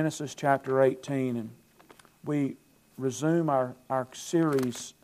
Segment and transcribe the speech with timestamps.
[0.00, 1.50] Genesis chapter 18, and
[2.24, 2.56] we
[2.96, 4.94] resume our, our series,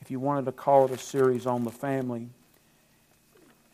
[0.00, 2.30] if you wanted to call it a series on the family.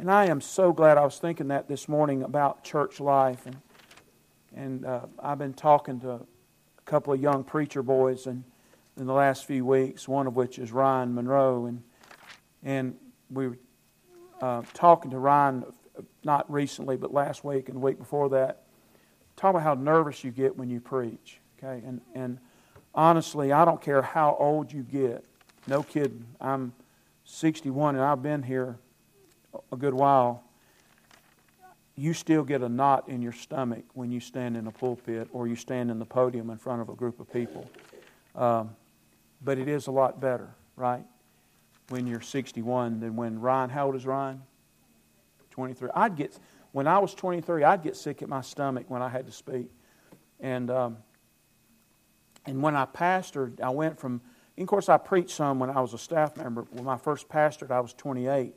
[0.01, 3.47] And I am so glad I was thinking that this morning about church life.
[3.47, 3.57] And,
[4.57, 6.21] and uh, I've been talking to a
[6.87, 8.43] couple of young preacher boys and,
[8.97, 11.67] in the last few weeks, one of which is Ryan Monroe.
[11.67, 11.85] And,
[12.65, 12.97] and
[13.31, 13.59] we were
[14.41, 15.67] uh, talking to Ryan,
[16.25, 18.64] not recently, but last week and the week before that
[19.37, 21.41] talk about how nervous you get when you preach.
[21.59, 22.39] Okay, and and
[22.95, 25.25] honestly, I don't care how old you get.
[25.67, 26.27] No kidding.
[26.41, 26.73] I'm
[27.25, 28.77] 61 and I've been here
[29.73, 30.43] a good while.
[31.97, 35.47] You still get a knot in your stomach when you stand in a pulpit or
[35.47, 37.71] you stand in the podium in front of a group of people.
[38.35, 38.71] Um,
[39.43, 41.05] but it is a lot better, right?
[41.89, 44.43] When you're 61 than when Ryan, how old is Ryan?
[45.51, 45.91] 23.
[45.95, 46.37] I'd get
[46.75, 49.71] when I was 23, I'd get sick at my stomach when I had to speak.
[50.41, 50.97] And, um,
[52.47, 54.21] and when I pastored, I went from,
[54.59, 56.63] of course, I preached some when I was a staff member.
[56.73, 58.57] When I first pastored, I was 28.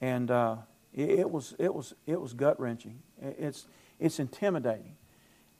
[0.00, 0.58] And uh,
[0.94, 3.00] it, it, was, it, was, it was gut wrenching.
[3.20, 3.66] It's,
[3.98, 4.94] it's intimidating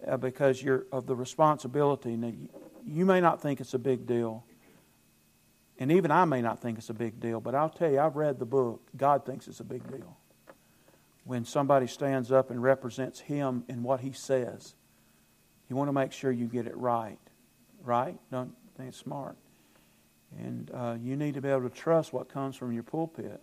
[0.06, 2.16] uh, because you're of the responsibility.
[2.16, 2.48] Now, you,
[2.86, 4.44] you may not think it's a big deal.
[5.80, 8.14] And even I may not think it's a big deal, but I'll tell you, I've
[8.14, 8.82] read the book.
[8.96, 10.16] God thinks it's a big deal
[11.24, 14.74] when somebody stands up and represents him in what he says.
[15.68, 17.18] You want to make sure you get it right.
[17.82, 18.18] Right?
[18.30, 19.36] Don't think it's smart.
[20.38, 23.40] And uh, you need to be able to trust what comes from your pulpit.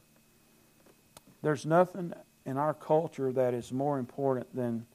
[1.42, 2.14] There's nothing
[2.46, 4.86] in our culture that is more important than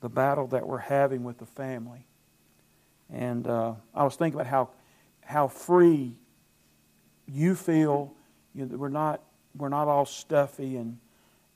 [0.00, 2.06] the battle that we're having with the family.
[3.10, 4.70] And uh, I was thinking about how
[5.22, 6.14] how free
[7.26, 8.14] you feel.
[8.54, 9.22] You know, we're not
[9.56, 10.98] we're not all stuffy and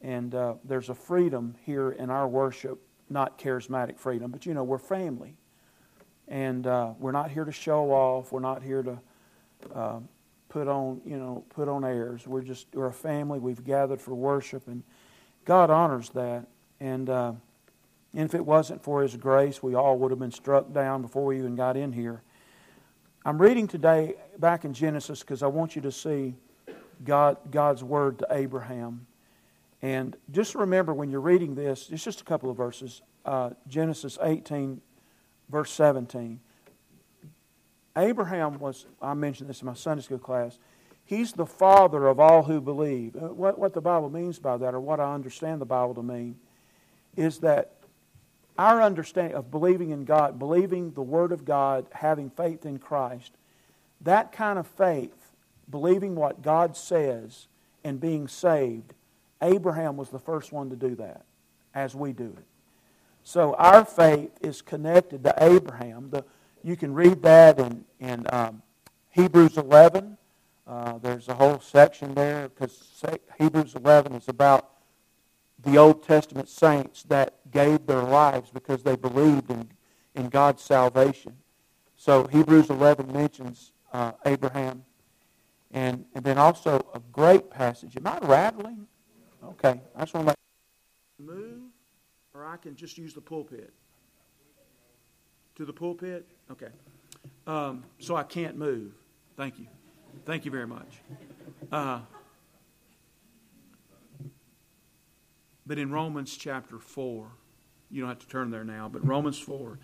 [0.03, 4.65] and uh, there's a freedom here in our worship, not charismatic freedom, but you know,
[4.65, 5.37] we're family.
[6.29, 8.31] And uh, we're not here to show off.
[8.31, 8.99] We're not here to
[9.75, 9.99] uh,
[10.49, 12.27] put on, you know, put on airs.
[12.27, 13.39] We're just, we're a family.
[13.39, 14.83] We've gathered for worship, and
[15.45, 16.47] God honors that.
[16.79, 17.33] And, uh,
[18.15, 21.25] and if it wasn't for His grace, we all would have been struck down before
[21.25, 22.23] we even got in here.
[23.25, 26.35] I'm reading today back in Genesis because I want you to see
[27.05, 29.07] God, God's word to Abraham.
[29.83, 33.03] And just remember when you're reading this, it's just a couple of verses.
[33.25, 34.81] Uh, Genesis 18,
[35.49, 36.41] verse 17.
[37.97, 40.59] Abraham was, I mentioned this in my Sunday school class,
[41.05, 43.17] he's the father of all who believe.
[43.17, 46.03] Uh, what, what the Bible means by that, or what I understand the Bible to
[46.03, 46.37] mean,
[47.17, 47.73] is that
[48.59, 53.33] our understanding of believing in God, believing the Word of God, having faith in Christ,
[54.03, 55.33] that kind of faith,
[55.69, 57.49] believing what God says
[57.83, 58.95] and being saved,
[59.43, 61.25] Abraham was the first one to do that,
[61.75, 62.45] as we do it.
[63.23, 66.11] So our faith is connected to Abraham.
[66.11, 66.25] The,
[66.63, 68.63] you can read that in, in um,
[69.11, 70.17] Hebrews 11.
[70.67, 73.03] Uh, there's a whole section there because
[73.39, 74.71] Hebrews 11 is about
[75.63, 79.69] the Old Testament saints that gave their lives because they believed in,
[80.15, 81.35] in God's salvation.
[81.97, 84.85] So Hebrews 11 mentions uh, Abraham.
[85.73, 87.97] And, and then also a great passage.
[87.97, 88.87] Am I rattling?
[89.43, 90.35] Okay, I just want to
[91.19, 91.61] move,
[92.35, 93.73] or I can just use the pulpit.
[95.57, 96.27] To the pulpit?
[96.51, 96.69] Okay.
[97.47, 98.93] Um, so I can't move.
[99.37, 99.67] Thank you.
[100.25, 101.01] Thank you very much.
[101.73, 102.01] Uh,
[105.67, 107.31] but in Romans chapter 4,
[107.91, 109.79] you don't have to turn there now, but Romans 4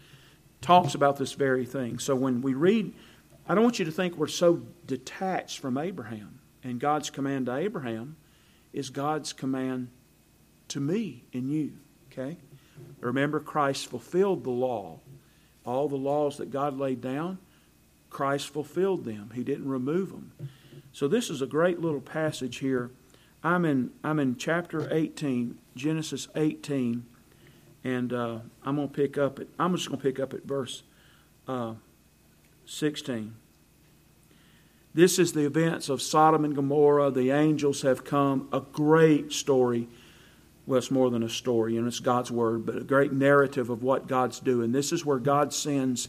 [0.60, 1.98] talks about this very thing.
[1.98, 2.92] So when we read,
[3.48, 7.54] I don't want you to think we're so detached from Abraham and God's command to
[7.54, 8.16] Abraham
[8.72, 9.88] is God's command
[10.68, 11.72] to me and you.
[12.10, 12.38] Okay?
[13.00, 15.00] Remember, Christ fulfilled the law.
[15.64, 17.38] All the laws that God laid down,
[18.10, 19.30] Christ fulfilled them.
[19.34, 20.32] He didn't remove them.
[20.92, 22.90] So this is a great little passage here.
[23.42, 27.04] I'm in I'm in chapter 18, Genesis 18,
[27.84, 30.82] and uh, I'm gonna pick up at I'm just gonna pick up at verse
[31.46, 31.74] uh,
[32.64, 33.34] 16.
[34.96, 37.10] This is the events of Sodom and Gomorrah.
[37.10, 38.48] The angels have come.
[38.50, 39.88] A great story.
[40.66, 43.82] Well, it's more than a story, and it's God's word, but a great narrative of
[43.82, 44.72] what God's doing.
[44.72, 46.08] This is where God sends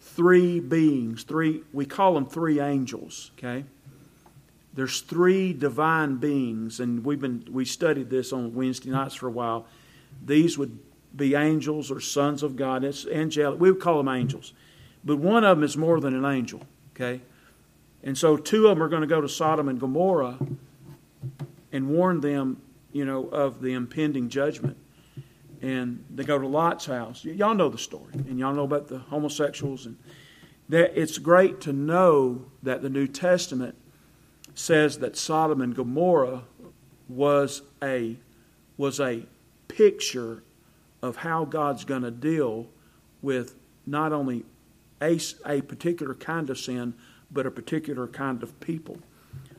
[0.00, 3.64] three beings, three, we call them three angels, okay?
[4.74, 9.30] There's three divine beings, and we've been we studied this on Wednesday nights for a
[9.30, 9.64] while.
[10.26, 10.76] These would
[11.16, 12.82] be angels or sons of God.
[12.82, 13.60] It's angelic.
[13.60, 14.54] We would call them angels.
[15.04, 16.62] But one of them is more than an angel,
[16.96, 17.20] okay?
[18.02, 20.38] And so two of them are going to go to Sodom and Gomorrah
[21.72, 22.62] and warn them,
[22.92, 24.76] you know, of the impending judgment.
[25.60, 27.24] and they go to Lot's house.
[27.24, 29.86] Y- y'all know the story, and y'all know about the homosexuals.
[29.86, 29.96] And
[30.68, 33.74] that it's great to know that the New Testament
[34.54, 36.42] says that Sodom and Gomorrah
[37.08, 38.16] was a
[38.76, 39.26] was a
[39.66, 40.42] picture
[41.02, 42.68] of how God's going to deal
[43.22, 43.56] with
[43.86, 44.44] not only
[45.02, 46.94] a, a particular kind of sin,
[47.30, 48.98] but a particular kind of people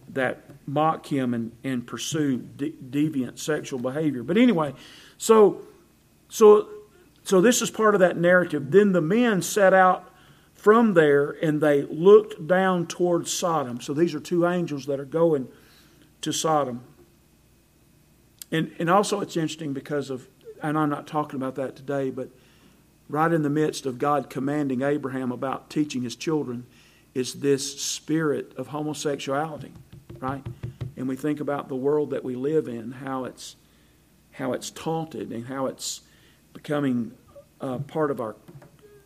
[0.10, 4.24] that mock him and, and pursue de- deviant sexual behavior.
[4.24, 4.74] But anyway,
[5.18, 5.62] so
[6.30, 6.68] so
[7.24, 8.71] so this is part of that narrative.
[8.71, 10.12] Then the men set out
[10.54, 13.80] from there and they looked down towards Sodom.
[13.80, 15.48] So these are two angels that are going
[16.21, 16.83] to Sodom.
[18.51, 20.27] And and also it's interesting because of
[20.62, 22.30] and I'm not talking about that today, but
[23.07, 26.66] right in the midst of God commanding Abraham about teaching his children
[27.13, 29.73] is this spirit of homosexuality,
[30.19, 30.45] right?
[30.95, 33.56] And we think about the world that we live in, how it's
[34.31, 36.01] how it's taunted and how it's
[36.53, 37.11] becoming
[37.61, 38.35] uh, part of our.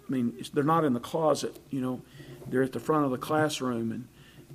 [0.07, 2.01] I mean, they're not in the closet, you know,
[2.47, 4.07] they're at the front of the classroom, and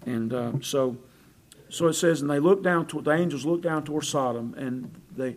[0.07, 0.97] and uh, so
[1.69, 4.91] so it says, and they looked down to the angels looked down toward Sodom, and
[5.17, 5.37] they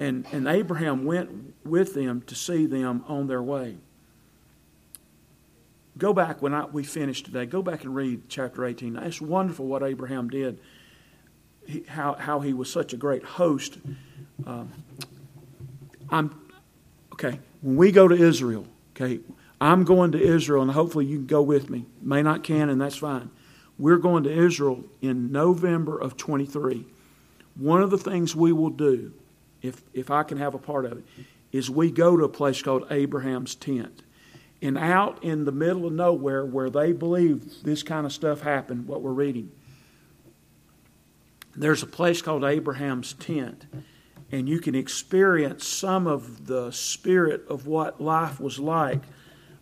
[0.00, 3.76] and and Abraham went with them to see them on their way.
[5.96, 7.46] Go back when I, we finish today.
[7.46, 8.96] Go back and read chapter 18.
[8.96, 10.58] It's wonderful what Abraham did.
[11.66, 13.78] He, how how he was such a great host.
[14.46, 14.72] Um,
[16.10, 16.50] I'm
[17.12, 17.38] okay.
[17.62, 19.20] When we go to Israel, okay,
[19.60, 21.86] I'm going to Israel, and hopefully you can go with me.
[22.02, 23.30] May not can, and that's fine.
[23.78, 26.84] We're going to Israel in November of 23.
[27.56, 29.12] One of the things we will do,
[29.62, 31.04] if if I can have a part of it,
[31.52, 34.02] is we go to a place called Abraham's tent.
[34.64, 38.88] And out in the middle of nowhere where they believe this kind of stuff happened,
[38.88, 39.52] what we're reading,
[41.54, 43.66] there's a place called Abraham's tent.
[44.32, 49.02] And you can experience some of the spirit of what life was like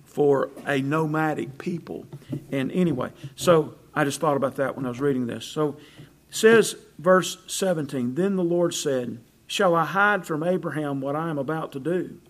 [0.04, 2.06] for a nomadic people.
[2.52, 5.44] And anyway, so I just thought about that when I was reading this.
[5.44, 11.16] So it says, verse 17 Then the Lord said, Shall I hide from Abraham what
[11.16, 12.20] I am about to do?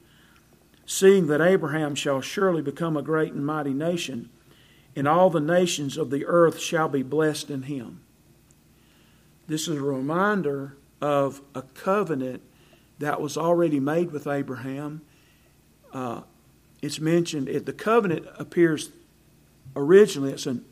[0.87, 4.31] Seeing that Abraham shall surely become a great and mighty nation,
[4.96, 8.00] and all the nations of the earth shall be blessed in him.
[9.46, 12.43] This is a reminder of a covenant
[12.99, 15.02] that was already made with Abraham.
[15.93, 16.23] Uh,
[16.81, 18.90] it's mentioned, it, the covenant appears
[19.75, 20.64] originally, it's in,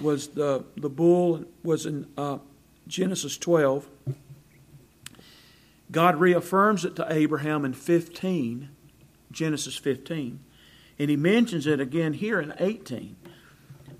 [0.00, 2.38] was the, the bull, was in uh,
[2.86, 3.86] Genesis 12.
[5.90, 8.68] God reaffirms it to Abraham in 15,
[9.32, 10.40] Genesis 15,
[10.98, 13.16] and he mentions it again here in 18.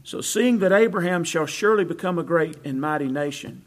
[0.02, 3.64] So, seeing that Abraham shall surely become a great and mighty nation,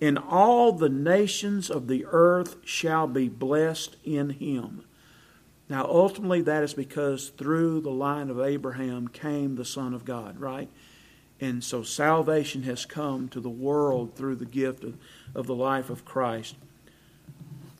[0.00, 4.84] and all the nations of the earth shall be blessed in him.
[5.68, 10.38] Now, ultimately, that is because through the line of Abraham came the Son of God,
[10.40, 10.68] right?
[11.40, 14.98] And so salvation has come to the world through the gift of,
[15.34, 16.56] of the life of Christ.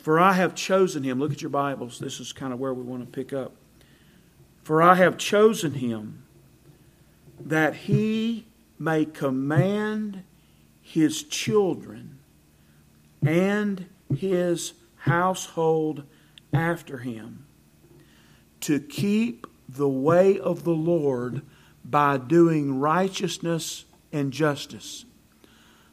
[0.01, 1.19] For I have chosen him.
[1.19, 1.99] Look at your Bibles.
[1.99, 3.53] This is kind of where we want to pick up.
[4.63, 6.25] For I have chosen him
[7.39, 8.47] that he
[8.79, 10.23] may command
[10.81, 12.19] his children
[13.25, 16.05] and his household
[16.53, 17.45] after him
[18.61, 21.43] to keep the way of the Lord
[21.85, 25.05] by doing righteousness and justice,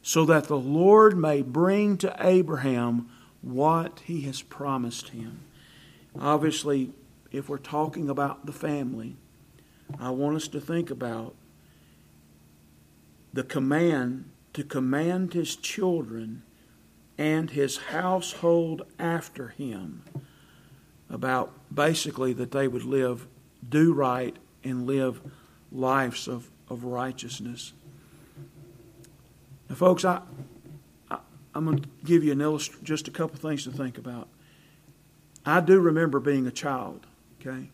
[0.02, 3.10] so that the Lord may bring to Abraham
[3.54, 5.40] what he has promised him.
[6.20, 6.92] Obviously,
[7.32, 9.16] if we're talking about the family,
[10.00, 11.36] I want us to think about
[13.34, 16.42] the command to command his children
[17.18, 20.04] and his household after him
[21.10, 23.28] about basically that they would live,
[23.68, 25.22] do right, and live
[25.72, 27.74] lives of, of righteousness.
[29.70, 30.22] Now, folks, I,
[31.58, 34.28] I, am going to give you an illust- just a couple things to think about.
[35.44, 37.08] I do remember being a child,
[37.42, 37.70] okay?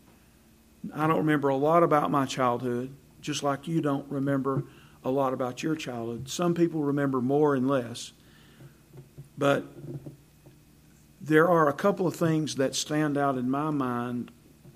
[0.94, 4.64] I don't remember a lot about my childhood, just like you don't remember
[5.04, 6.30] a lot about your childhood.
[6.30, 8.12] Some people remember more and less.
[9.36, 9.66] But
[11.20, 14.30] there are a couple of things that stand out in my mind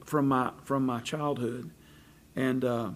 [0.05, 1.71] from my from my childhood,
[2.37, 2.91] and uh,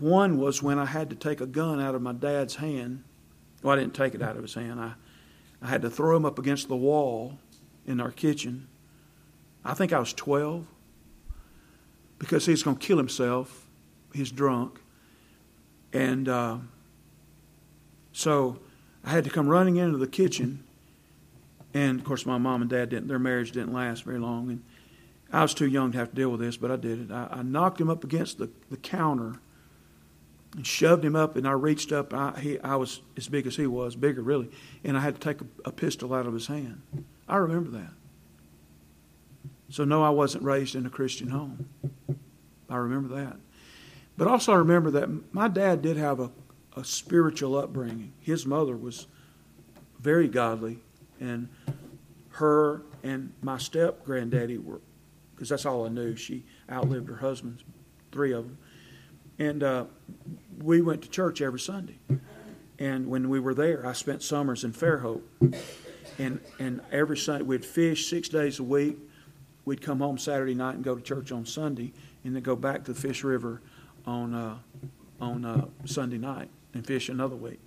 [0.00, 3.04] one was when I had to take a gun out of my dad's hand.
[3.62, 4.80] Well, I didn't take it out of his hand.
[4.80, 4.94] I
[5.62, 7.38] I had to throw him up against the wall
[7.86, 8.68] in our kitchen.
[9.64, 10.66] I think I was twelve
[12.18, 13.66] because he's going to kill himself.
[14.12, 14.80] He's drunk,
[15.92, 16.58] and uh,
[18.12, 18.58] so
[19.04, 20.64] I had to come running into the kitchen
[21.76, 24.48] And of course, my mom and dad didn't, their marriage didn't last very long.
[24.48, 24.64] And
[25.30, 27.12] I was too young to have to deal with this, but I did it.
[27.12, 29.34] I, I knocked him up against the, the counter
[30.56, 32.14] and shoved him up, and I reached up.
[32.14, 34.50] I, he, I was as big as he was, bigger really,
[34.82, 36.82] and I had to take a, a pistol out of his hand.
[37.28, 37.92] I remember that.
[39.68, 41.68] So, no, I wasn't raised in a Christian home.
[42.70, 43.36] I remember that.
[44.16, 46.30] But also, I remember that my dad did have a,
[46.74, 48.12] a spiritual upbringing.
[48.20, 49.06] His mother was
[50.00, 50.78] very godly,
[51.20, 51.48] and
[52.30, 54.80] her and my step granddaddy were,
[55.34, 56.16] because that's all I knew.
[56.16, 57.62] She outlived her husband,
[58.10, 58.58] three of them.
[59.38, 59.84] And uh,
[60.62, 61.98] we went to church every Sunday.
[62.78, 65.22] And when we were there, I spent summers in Fairhope.
[66.18, 68.98] And, and every Sunday, we'd fish six days a week.
[69.64, 71.92] We'd come home Saturday night and go to church on Sunday,
[72.24, 73.60] and then go back to the Fish River
[74.06, 74.56] on, uh,
[75.20, 77.60] on uh, Sunday night and fish another week.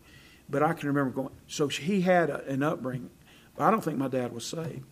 [0.50, 3.10] But I can remember going, so he had a, an upbringing.
[3.56, 4.86] But I don't think my dad was saved.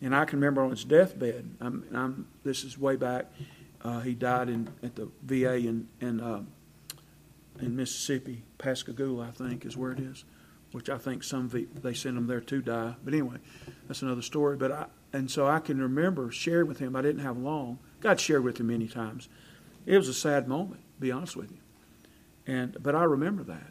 [0.00, 3.26] And I can remember on his deathbed, I'm, I'm, this is way back,
[3.82, 6.42] uh, he died in, at the VA in, in, uh,
[7.60, 10.24] in Mississippi, Pascagoula, I think, is where it is,
[10.72, 12.94] which I think some v, they sent him there to die.
[13.04, 13.36] But anyway,
[13.86, 14.56] that's another story.
[14.56, 16.96] But I, and so I can remember sharing with him.
[16.96, 17.78] I didn't have long.
[18.00, 19.28] God shared with him many times.
[19.86, 21.58] It was a sad moment, to be honest with you.
[22.46, 23.70] And but I remember that.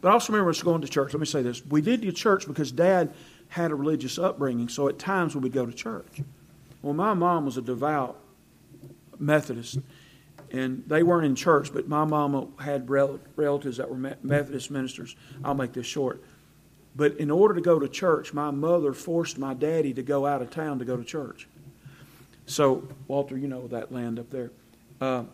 [0.00, 1.14] But I also remember us going to church.
[1.14, 3.14] Let me say this: we did to church because Dad
[3.48, 6.20] had a religious upbringing, so at times we would go to church.
[6.82, 8.18] Well, my mom was a devout
[9.18, 9.78] Methodist,
[10.50, 15.16] and they weren't in church, but my mama had relatives that were Methodist ministers.
[15.44, 16.22] I'll make this short.
[16.96, 20.42] But in order to go to church, my mother forced my daddy to go out
[20.42, 21.48] of town to go to church.
[22.46, 24.50] So, Walter, you know that land up there.
[25.00, 25.24] Uh,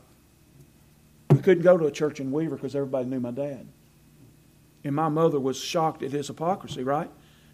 [1.30, 3.66] we couldn't go to a church in Weaver because everybody knew my dad.
[4.84, 7.10] And my mother was shocked at his hypocrisy, right?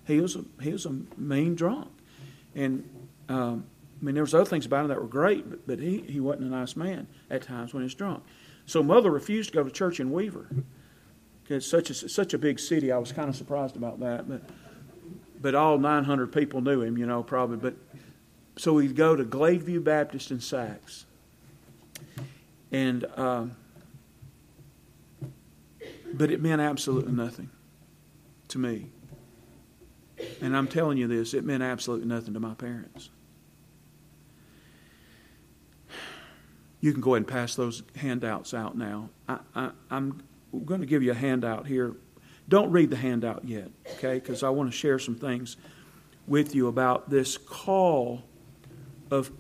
[0.06, 1.88] He was a, he was a mean drunk.
[2.54, 2.88] And
[3.28, 3.64] um,
[4.00, 6.20] I mean, there was other things about him that were great, but, but he, he
[6.20, 8.22] wasn't a nice man at times when he was drunk.
[8.66, 10.48] So mother refused to go to church in Weaver.
[11.48, 12.90] It's such a, such a big city.
[12.90, 14.28] I was kind of surprised about that.
[14.28, 14.42] But,
[15.40, 17.56] but all 900 people knew him, you know, probably.
[17.56, 17.76] But
[18.56, 21.04] So we'd go to Gladeview Baptist in Saks.
[22.72, 23.56] And, um,
[26.12, 27.50] but it meant absolutely nothing
[28.48, 28.86] to me.
[30.40, 33.10] And I'm telling you this, it meant absolutely nothing to my parents.
[36.86, 39.10] You can go ahead and pass those handouts out now.
[39.28, 40.22] I, I, I'm
[40.64, 41.96] going to give you a handout here.
[42.48, 44.20] Don't read the handout yet, okay?
[44.20, 45.56] Because I want to share some things
[46.28, 48.22] with you about this call
[49.10, 49.32] of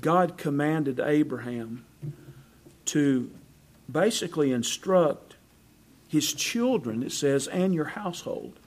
[0.00, 1.84] God commanded Abraham
[2.86, 3.30] to
[3.92, 5.36] basically instruct
[6.08, 8.58] his children, it says, and your household.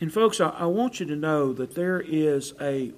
[0.00, 2.90] And, folks, I, I, want you to know that there is a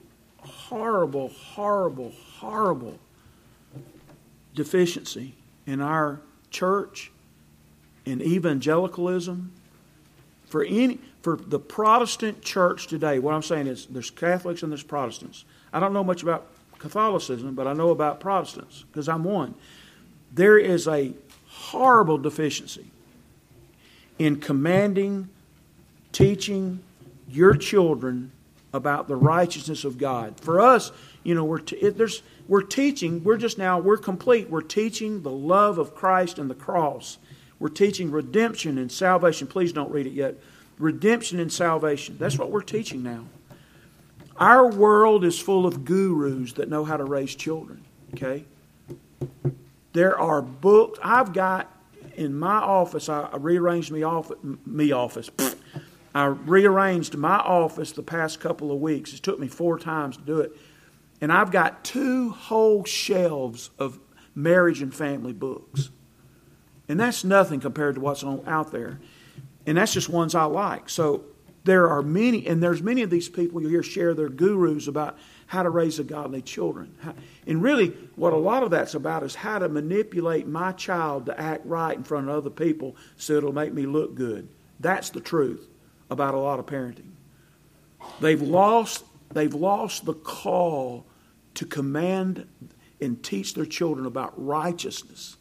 [0.68, 2.99] horrible, horrible, horrible
[4.54, 5.35] deficiency
[5.66, 6.20] in our
[6.50, 7.12] church,
[8.04, 9.52] in evangelicalism,
[10.46, 13.18] for any for the Protestant church today.
[13.18, 15.44] What I'm saying is there's Catholics and there's Protestants.
[15.73, 16.46] I don't know much about
[16.78, 19.54] Catholicism, but I know about Protestants because I'm one.
[20.32, 21.12] There is a
[21.49, 22.87] horrible deficiency
[24.18, 25.28] in commanding,
[26.12, 26.80] teaching
[27.28, 28.30] your children
[28.76, 30.38] about the righteousness of God.
[30.40, 30.92] For us,
[31.25, 33.25] you know, we're t- it, there's we're teaching.
[33.25, 34.49] We're just now we're complete.
[34.49, 37.18] We're teaching the love of Christ and the cross.
[37.59, 39.47] We're teaching redemption and salvation.
[39.47, 40.37] Please don't read it yet.
[40.78, 42.16] Redemption and salvation.
[42.18, 43.25] That's what we're teaching now.
[44.38, 47.83] Our world is full of gurus that know how to raise children.
[48.14, 48.45] Okay?
[49.95, 50.99] There are books.
[51.02, 51.73] I've got
[52.16, 54.30] in my office, I rearranged me, off,
[54.64, 55.30] me office.
[56.16, 59.12] I rearranged my office the past couple of weeks.
[59.12, 60.56] It took me four times to do it.
[61.20, 64.00] And I've got two whole shelves of
[64.35, 65.90] marriage and family books.
[66.88, 68.99] And that's nothing compared to what's on, out there.
[69.66, 70.88] And that's just ones I like.
[70.88, 71.26] So
[71.64, 75.18] there are many, and there's many of these people you hear share their gurus about
[75.49, 76.94] how to raise a godly children.
[77.46, 81.38] And really, what a lot of that's about is how to manipulate my child to
[81.38, 84.49] act right in front of other people so it'll make me look good.
[84.80, 85.68] That's the truth
[86.11, 87.11] about a lot of parenting.
[88.21, 91.07] They've lost, they've lost the call
[91.55, 92.47] to command
[93.01, 95.37] and teach their children about righteousness,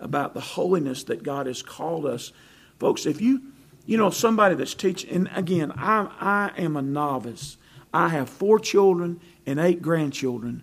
[0.00, 2.32] about the holiness that God has called us.
[2.78, 3.42] Folks, if you,
[3.86, 7.56] you know, somebody that's teaching, and again, I, I am a novice.
[7.92, 10.62] I have four children and eight grandchildren.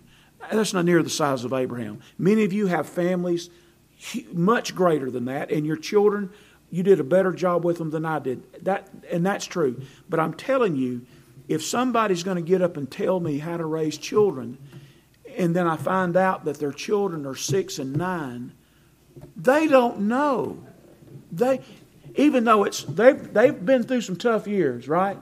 [0.52, 2.00] That's not near the size of Abraham.
[2.18, 3.50] Many of you have families
[4.32, 6.30] much greater than that, and your children
[6.74, 8.64] you did a better job with them than I did.
[8.64, 9.80] That, and that's true.
[10.08, 11.06] But I'm telling you,
[11.46, 14.58] if somebody's going to get up and tell me how to raise children,
[15.38, 18.54] and then I find out that their children are six and nine,
[19.36, 20.58] they don't know.
[21.30, 21.60] They,
[22.16, 25.18] even though it's they've they've been through some tough years, right?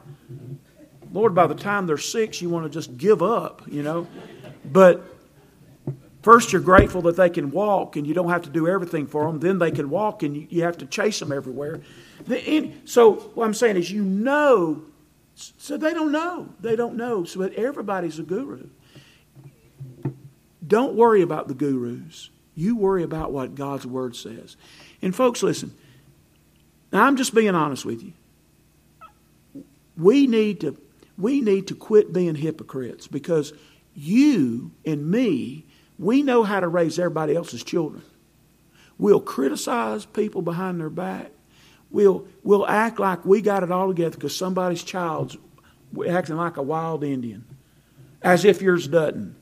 [1.13, 4.07] Lord, by the time they're six, you want to just give up, you know.
[4.65, 5.05] But
[6.23, 9.27] first, you're grateful that they can walk, and you don't have to do everything for
[9.27, 9.41] them.
[9.41, 11.81] Then they can walk, and you, have to chase them everywhere.
[12.85, 14.83] So what I'm saying is, you know.
[15.35, 16.49] So they don't know.
[16.61, 17.25] They don't know.
[17.25, 18.69] So everybody's a guru.
[20.67, 22.31] Don't worry about the gurus.
[22.55, 24.57] You worry about what God's Word says.
[25.01, 25.75] And, folks, listen.
[26.93, 28.13] Now, I'm just being honest with you.
[29.97, 30.79] We need to,
[31.17, 33.53] we need to quit being hypocrites because
[33.95, 35.65] you and me,
[35.99, 38.03] we know how to raise everybody else's children.
[38.99, 41.31] We'll criticize people behind their back.
[41.91, 45.37] We'll, we'll act like we got it all together because somebody's child's
[46.09, 47.45] acting like a wild Indian,
[48.23, 49.37] as if yours doesn't.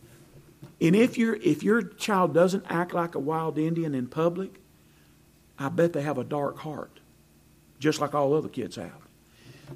[0.81, 4.61] And if, you if your child doesn't act like a wild Indian in public,
[5.59, 7.01] I bet they have a dark heart,
[7.79, 8.93] just like all other kids have.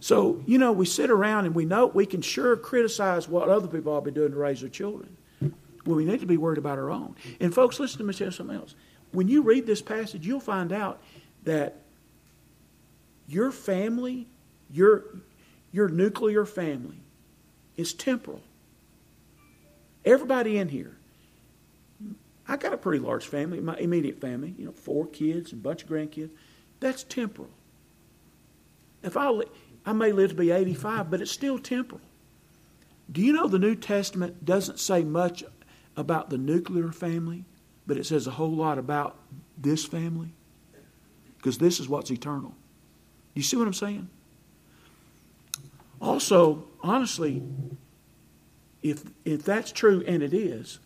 [0.00, 3.69] So, you know, we sit around and we know we can sure criticize what other
[3.69, 5.16] people ought to be doing to raise their children.
[5.87, 7.14] Well, we need to be worried about our own.
[7.41, 8.75] And, folks, listen to me say something else.
[9.12, 11.00] When you read this passage, you'll find out
[11.45, 11.76] that
[13.29, 14.26] your family,
[14.71, 15.05] your,
[15.73, 17.00] your nuclear family,
[17.76, 18.41] is temporal.
[20.05, 20.97] Everybody in here.
[22.47, 25.62] I got a pretty large family, my immediate family, you know, four kids and a
[25.62, 26.31] bunch of grandkids.
[26.81, 27.49] That's temporal.
[29.03, 29.33] If I,
[29.87, 32.03] I may live to be 85, but it's still temporal.
[33.11, 35.45] Do you know the New Testament doesn't say much
[35.97, 37.45] about the nuclear family,
[37.87, 39.17] but it says a whole lot about
[39.57, 40.33] this family?
[41.37, 42.55] Because this is what's eternal.
[43.35, 44.09] You see what I'm saying?
[46.01, 47.43] Also, honestly,
[48.83, 50.79] if, if that's true, and it is,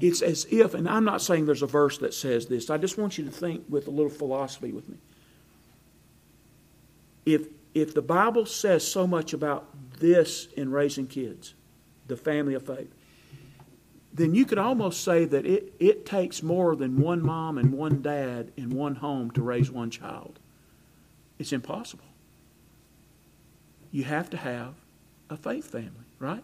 [0.00, 2.98] it's as if, and I'm not saying there's a verse that says this, I just
[2.98, 4.96] want you to think with a little philosophy with me.
[7.24, 9.68] If, if the Bible says so much about
[10.00, 11.54] this in raising kids,
[12.08, 12.92] the family of faith,
[14.12, 18.02] then you could almost say that it, it takes more than one mom and one
[18.02, 20.38] dad in one home to raise one child.
[21.38, 22.04] It's impossible.
[23.90, 24.74] You have to have
[25.30, 26.42] a faith family right?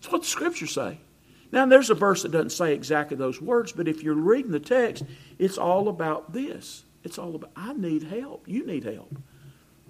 [0.00, 1.00] That's what the scriptures say.
[1.50, 4.60] Now, there's a verse that doesn't say exactly those words, but if you're reading the
[4.60, 5.02] text,
[5.38, 6.84] it's all about this.
[7.04, 8.46] It's all about, I need help.
[8.46, 9.12] You need help.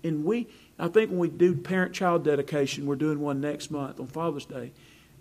[0.02, 0.46] And we,
[0.78, 4.46] I think when we do parent child dedication, we're doing one next month on Father's
[4.46, 4.72] Day,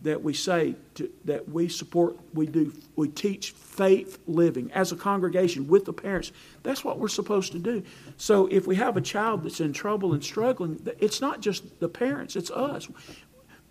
[0.04, 4.96] that we say to, that we support, we do, we teach faith living as a
[4.96, 6.32] congregation with the parents.
[6.64, 7.84] That's what we're supposed to do.
[8.18, 11.90] So if we have a child that's in trouble and struggling, it's not just the
[11.90, 12.88] parents, it's us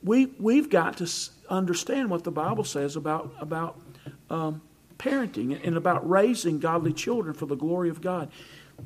[0.06, 1.10] we, we've got to
[1.48, 3.80] understand what the Bible says about, about
[4.30, 4.62] um,
[4.98, 8.30] parenting and about raising godly children for the glory of God.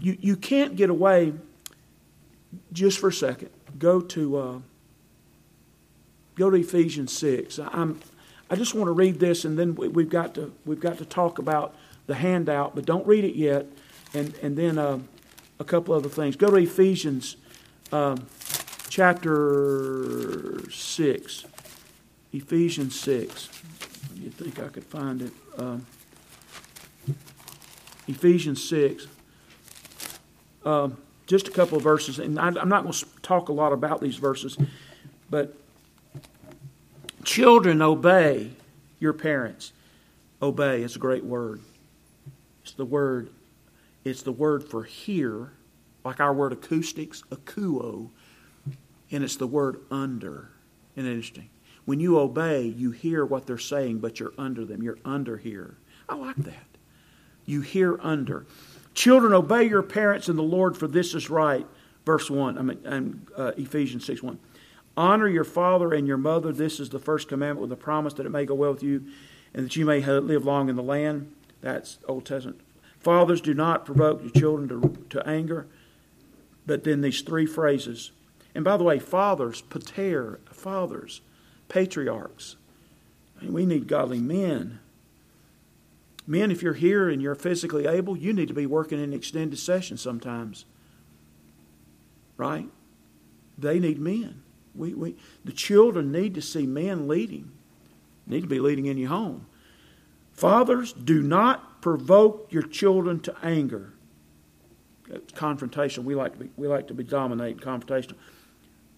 [0.00, 1.34] You, you can't get away
[2.72, 3.50] just for a second.
[3.78, 4.58] Go to, uh,
[6.40, 7.58] go to Ephesians 6.
[7.58, 8.00] I'm,
[8.48, 11.04] I just want to read this and then we, have got to, we've got to
[11.04, 11.74] talk about
[12.06, 13.66] the handout, but don't read it yet.
[14.14, 15.00] And, and then uh,
[15.58, 16.36] a couple other things.
[16.36, 17.36] Go to Ephesians
[17.92, 18.26] um,
[18.88, 21.44] chapter 6,
[22.32, 23.48] Ephesians 6.
[24.16, 25.32] You think I could find it?
[25.58, 25.86] Um,
[28.08, 29.06] Ephesians 6.
[30.64, 33.72] Um, just a couple of verses, and I, I'm not going to talk a lot
[33.72, 34.58] about these verses,
[35.28, 35.54] but
[37.24, 38.50] children, obey
[38.98, 39.72] your parents.
[40.42, 41.60] Obey is a great word.
[42.62, 43.30] It's the word.
[44.04, 45.52] It's the word for hear,
[46.04, 48.10] like our word acoustics, akuo
[49.12, 50.50] and it's the word under.
[50.96, 51.50] Isn't interesting?
[51.84, 54.82] When you obey, you hear what they're saying, but you're under them.
[54.82, 55.76] You're under here.
[56.08, 56.66] I like that.
[57.46, 58.46] You hear under.
[58.94, 61.66] Children, obey your parents in the Lord, for this is right.
[62.04, 64.38] Verse 1, I mean, uh, Ephesians 6 1.
[64.96, 66.52] Honor your father and your mother.
[66.52, 69.04] This is the first commandment with a promise that it may go well with you
[69.54, 71.32] and that you may live long in the land.
[71.60, 72.60] That's Old Testament.
[72.98, 75.66] Fathers, do not provoke your children to, to anger.
[76.66, 78.12] But then these three phrases
[78.54, 81.20] and by the way, fathers, pater, fathers,
[81.68, 82.56] patriarchs.
[83.42, 84.80] We need godly men.
[86.26, 89.58] Men, if you're here and you're physically able, you need to be working in extended
[89.58, 90.64] session sometimes.
[92.36, 92.68] Right?
[93.56, 94.42] They need men.
[94.74, 97.50] We, we, the children need to see men leading.
[98.26, 99.46] Need to be leading in your home.
[100.32, 103.92] Fathers, do not provoke your children to anger.
[105.34, 106.04] confrontational.
[106.04, 108.14] We like to be, we like to be dominating, confrontational.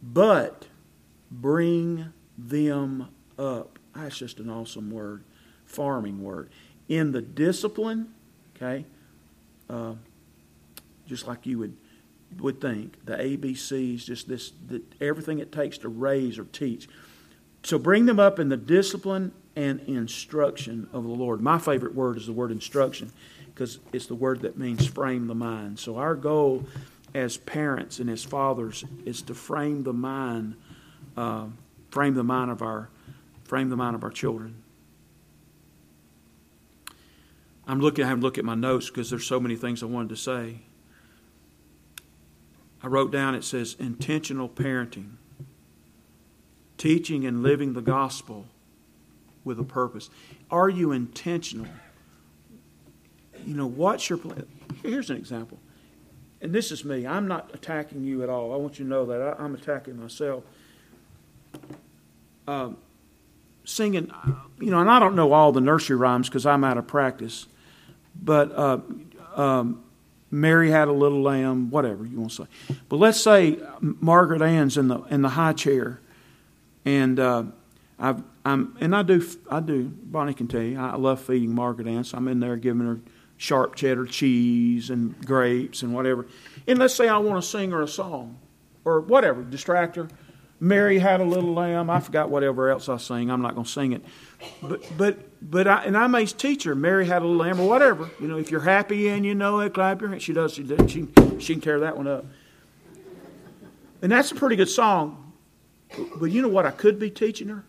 [0.03, 0.67] But
[1.31, 3.09] bring them
[3.39, 3.79] up.
[3.95, 5.25] That's just an awesome word,
[5.65, 6.51] farming word.
[6.89, 8.13] In the discipline,
[8.57, 8.85] okay,
[9.71, 9.95] uh,
[11.07, 11.77] just like you would
[12.39, 16.89] would think, the ABCs, just this, the, everything it takes to raise or teach.
[17.63, 21.41] So bring them up in the discipline and instruction of the Lord.
[21.41, 23.13] My favorite word is the word instruction
[23.55, 25.79] because it's the word that means frame the mind.
[25.79, 26.65] So our goal
[27.15, 30.57] as parents and as fathers is to frame the mind,
[31.17, 31.47] uh,
[31.91, 32.89] frame the mind of our,
[33.45, 34.63] frame the mind of our children.
[37.67, 38.05] I'm looking.
[38.05, 40.17] I have to look at my notes because there's so many things I wanted to
[40.17, 40.63] say.
[42.83, 43.35] I wrote down.
[43.35, 45.13] It says intentional parenting,
[46.77, 48.47] teaching and living the gospel
[49.45, 50.11] with a purpose.
[50.51, 51.67] Are you intentional?
[53.47, 54.47] You know, what's your plan?
[54.83, 55.59] Here's an example.
[56.41, 57.07] And this is me.
[57.07, 58.53] I'm not attacking you at all.
[58.53, 60.43] I want you to know that I, am attacking myself.
[62.49, 62.77] Um,
[63.65, 64.11] singing,
[64.61, 67.47] you know, and I don't know all the nursery rhymes because I'm out of practice.
[68.21, 68.79] But uh,
[69.37, 69.85] um,
[70.33, 72.75] Mary had a little lamb, whatever you want to say.
[72.89, 76.01] But let's say Margaret Ann's in the in the high chair,
[76.87, 77.45] and uh,
[77.99, 79.85] I've, I'm and I do I do.
[79.85, 82.99] Bonnie can tell you I love feeding Margaret Ann, so I'm in there giving her
[83.37, 86.27] sharp cheddar cheese and grapes and whatever.
[86.67, 88.39] And let's say I want to sing her a song
[88.85, 90.09] or whatever, distract her.
[90.63, 91.91] Mary had a little lamb.
[91.91, 93.33] I forgot whatever else I sing.
[93.33, 94.05] I'm not going to sing it.
[94.63, 95.19] But but
[95.51, 96.77] but I, and I may teach her.
[96.77, 98.09] Mary had a little lamb or whatever.
[98.21, 100.23] You know, if you're happy and you know it, clap your hands.
[100.23, 100.55] She does.
[100.55, 100.89] She does.
[100.89, 101.09] She
[101.41, 102.27] she can tear that one up.
[104.03, 105.33] And that's a pretty good song.
[106.21, 107.65] But you know what I could be teaching her?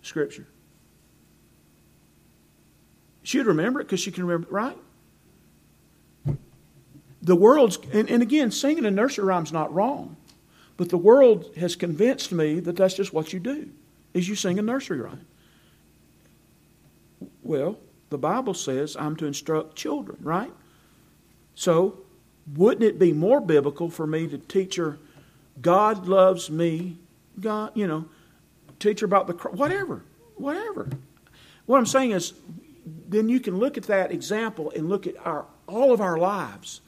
[0.00, 0.46] Scripture.
[3.22, 4.78] She'd remember it because she can remember it, right?
[7.20, 10.16] The world's, and, and again, singing a nursery rhyme's not wrong.
[10.76, 13.68] But the world has convinced me that that's just what you do,
[14.14, 15.26] is you sing a nursery rhyme.
[17.42, 17.78] Well,
[18.10, 20.52] the Bible says I'm to instruct children, right?
[21.54, 21.98] So,
[22.54, 24.98] wouldn't it be more biblical for me to teach her
[25.60, 26.96] God loves me,
[27.38, 28.06] God, you know,
[28.78, 30.02] teach her about the cross, whatever,
[30.36, 30.88] whatever.
[31.66, 32.32] What I'm saying is,
[32.84, 36.80] then you can look at that example and look at our all of our lives,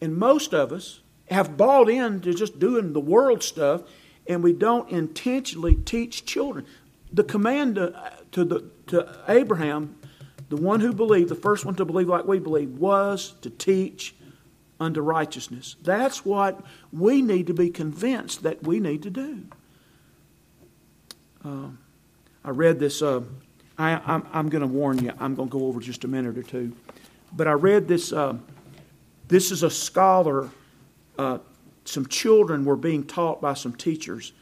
[0.00, 3.82] and most of us have bought into just doing the world stuff,
[4.26, 6.66] and we don't intentionally teach children.
[7.12, 9.96] The command to, to, the, to Abraham,
[10.48, 14.14] the one who believed, the first one to believe like we believe, was to teach
[14.80, 15.76] unto righteousness.
[15.82, 16.60] That's what
[16.92, 19.44] we need to be convinced that we need to do.
[21.44, 21.68] Uh,
[22.44, 23.00] I read this.
[23.00, 23.22] Uh,
[23.78, 25.12] I, am going to warn you.
[25.18, 26.74] I'm going to go over just a minute or two.
[27.32, 28.12] But I read this.
[28.12, 28.36] Uh,
[29.28, 30.50] this is a scholar
[31.18, 31.38] uh,
[31.84, 34.32] some children were being taught by some teachers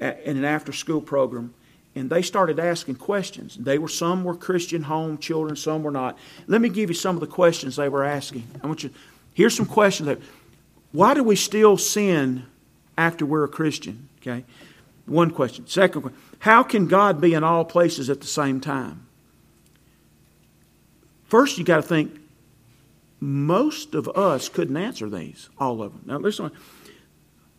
[0.00, 1.54] at, in an after school program
[1.96, 3.56] and they started asking questions.
[3.56, 6.18] They were some were christian home children some were not.
[6.46, 8.46] Let me give you some of the questions they were asking.
[8.62, 8.90] I want you
[9.34, 10.18] here's some questions that
[10.92, 12.46] why do we still sin
[12.96, 14.08] after we're a christian?
[14.20, 14.44] Okay
[15.06, 15.66] one question.
[15.66, 19.06] Second question how can god be in all places at the same time?
[21.24, 22.19] First you got to think
[23.20, 26.02] most of us couldn't answer these, all of them.
[26.06, 26.50] Now, listen,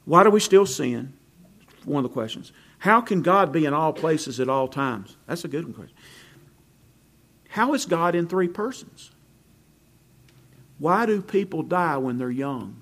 [0.06, 1.14] why do we still sin?
[1.86, 2.52] One of the questions.
[2.80, 5.16] How can God be in all places at all times?
[5.28, 5.96] That's a good one question.
[7.50, 9.12] How is God in three persons?
[10.80, 12.82] Why do people die when they're young?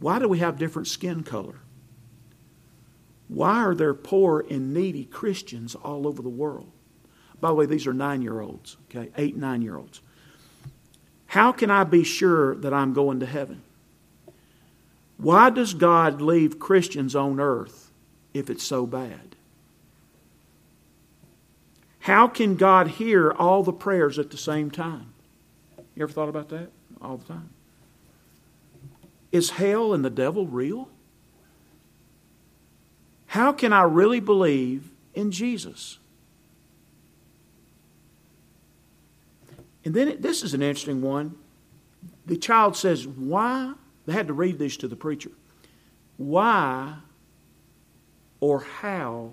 [0.00, 1.60] Why do we have different skin color?
[3.28, 6.70] Why are there poor and needy Christians all over the world?
[7.40, 9.10] By the way, these are nine year olds, okay?
[9.16, 10.02] Eight, nine year olds.
[11.28, 13.62] How can I be sure that I'm going to heaven?
[15.18, 17.90] Why does God leave Christians on earth
[18.32, 19.36] if it's so bad?
[22.00, 25.12] How can God hear all the prayers at the same time?
[25.94, 26.70] You ever thought about that?
[27.02, 27.50] All the time.
[29.30, 30.88] Is hell and the devil real?
[33.26, 35.98] How can I really believe in Jesus?
[39.88, 41.34] And then it, this is an interesting one.
[42.26, 43.72] The child says, Why?
[44.04, 45.30] They had to read this to the preacher.
[46.18, 46.96] Why
[48.38, 49.32] or how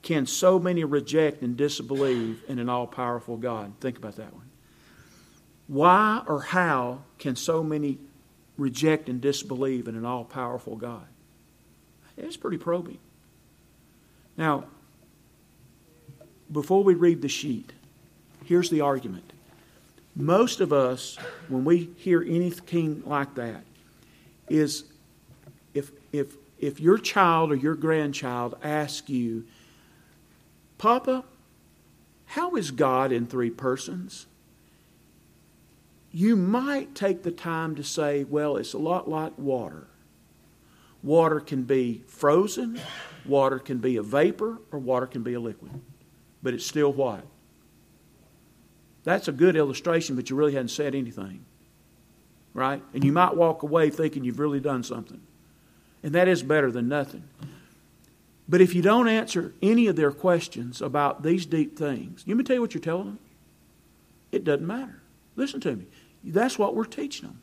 [0.00, 3.74] can so many reject and disbelieve in an all powerful God?
[3.82, 4.48] Think about that one.
[5.66, 7.98] Why or how can so many
[8.56, 11.06] reject and disbelieve in an all powerful God?
[12.16, 13.00] It's pretty probing.
[14.38, 14.64] Now,
[16.50, 17.74] before we read the sheet,
[18.46, 19.33] here's the argument
[20.16, 21.16] Most of us,
[21.48, 23.64] when we hear anything like that,
[24.48, 24.84] is
[25.72, 29.44] if, if, if your child or your grandchild asks you,
[30.78, 31.24] Papa,
[32.26, 34.26] how is God in three persons?
[36.12, 39.88] You might take the time to say, well, it's a lot like water.
[41.02, 42.80] Water can be frozen,
[43.26, 45.72] water can be a vapor, or water can be a liquid.
[46.42, 47.24] But it's still what?
[49.04, 51.44] That's a good illustration, but you really hadn't said anything.
[52.52, 52.82] Right?
[52.92, 55.20] And you might walk away thinking you've really done something.
[56.02, 57.24] And that is better than nothing.
[58.48, 62.44] But if you don't answer any of their questions about these deep things, let me
[62.44, 63.18] tell you what you're telling them.
[64.32, 65.00] It doesn't matter.
[65.36, 65.86] Listen to me.
[66.22, 67.40] That's what we're teaching them.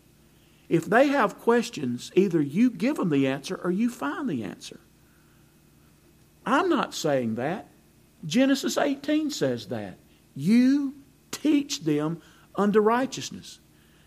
[0.69, 4.79] If they have questions, either you give them the answer or you find the answer.
[6.45, 7.67] I'm not saying that.
[8.25, 9.97] Genesis 18 says that.
[10.35, 10.95] You
[11.31, 12.21] teach them
[12.55, 13.59] unto righteousness.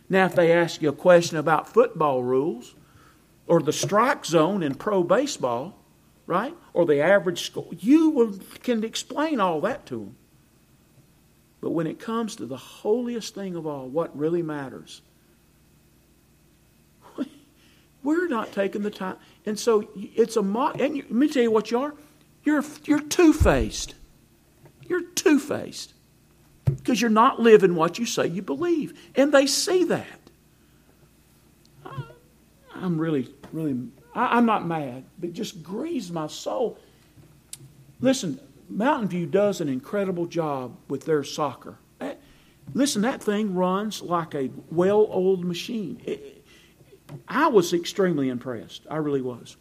[0.09, 2.75] Now, if they ask you a question about football rules
[3.47, 5.79] or the strike zone in pro baseball,
[6.27, 10.17] right, or the average score, you will, can explain all that to them.
[11.61, 15.01] But when it comes to the holiest thing of all, what really matters,
[18.03, 19.17] we're not taking the time.
[19.47, 20.79] And so it's a mock.
[20.79, 21.95] And you, let me tell you what you are.
[22.45, 23.95] You're, you're two faced.
[24.87, 25.95] You're two faced.
[26.85, 28.93] Because you're not living what you say you believe.
[29.17, 30.21] And they see that.
[32.75, 36.79] I'm really, really, I'm not mad, but it just grieves my soul.
[38.03, 41.79] Listen, Mountain View does an incredible job with their soccer.
[42.03, 42.17] Eh,
[42.75, 46.03] listen, that thing runs like a well oiled machine.
[46.05, 46.45] It,
[47.27, 48.87] I was extremely impressed.
[48.91, 49.57] I really was.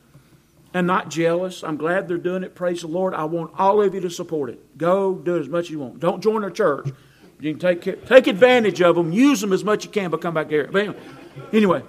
[0.74, 1.64] And not jealous.
[1.64, 2.54] I'm glad they're doing it.
[2.54, 3.14] Praise the Lord.
[3.14, 4.78] I want all of you to support it.
[4.78, 6.02] Go do it as much as you want.
[6.02, 6.90] Don't join their church.
[7.44, 10.22] You can take, take advantage of them, use them as much as you can, but
[10.22, 10.96] come back here.
[11.52, 11.84] Anyway.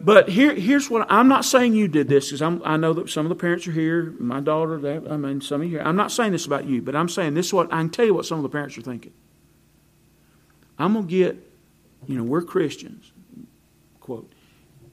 [0.00, 3.26] But here, here's what I'm not saying you did this because I know that some
[3.26, 4.14] of the parents are here.
[4.18, 5.78] My daughter, that, I mean, some of you.
[5.78, 5.86] here.
[5.86, 8.04] I'm not saying this about you, but I'm saying this is what I can tell
[8.04, 9.12] you what some of the parents are thinking.
[10.78, 11.36] I'm gonna get,
[12.06, 13.12] you know, we're Christians
[14.06, 14.32] quote.